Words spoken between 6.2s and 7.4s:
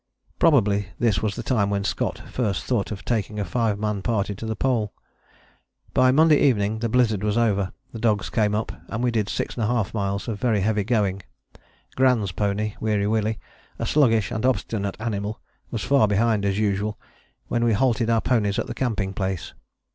evening the blizzard was